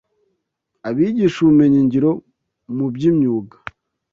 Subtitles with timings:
[0.87, 2.09] abigisha ubumenyingiro
[2.75, 3.55] mu by’imyuga